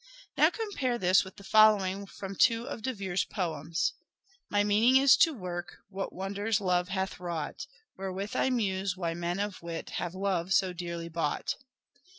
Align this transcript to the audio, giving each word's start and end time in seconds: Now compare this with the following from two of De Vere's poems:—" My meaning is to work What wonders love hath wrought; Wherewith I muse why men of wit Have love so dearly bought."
Now 0.35 0.49
compare 0.49 0.97
this 0.97 1.23
with 1.23 1.35
the 1.35 1.43
following 1.43 2.07
from 2.07 2.33
two 2.33 2.65
of 2.67 2.81
De 2.81 2.91
Vere's 2.91 3.23
poems:—" 3.23 3.93
My 4.49 4.63
meaning 4.63 4.99
is 4.99 5.15
to 5.17 5.31
work 5.31 5.77
What 5.89 6.11
wonders 6.11 6.59
love 6.59 6.89
hath 6.89 7.19
wrought; 7.19 7.67
Wherewith 7.97 8.35
I 8.35 8.49
muse 8.49 8.97
why 8.97 9.13
men 9.13 9.39
of 9.39 9.61
wit 9.61 9.91
Have 10.01 10.15
love 10.15 10.53
so 10.53 10.73
dearly 10.73 11.07
bought." 11.07 11.53